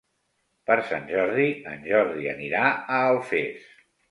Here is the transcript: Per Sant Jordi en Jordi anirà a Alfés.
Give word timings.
Per 0.69 0.77
Sant 0.91 1.05
Jordi 1.11 1.45
en 1.73 1.85
Jordi 1.91 2.27
anirà 2.33 2.65
a 2.73 2.99
Alfés. 3.13 3.71